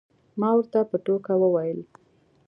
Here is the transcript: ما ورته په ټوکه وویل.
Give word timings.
ما 0.39 0.49
ورته 0.57 0.79
په 0.89 0.97
ټوکه 1.05 1.33
وویل. 1.39 1.79